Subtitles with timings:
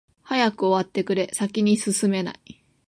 [0.23, 2.63] 早く終わってくれ、先に進めない。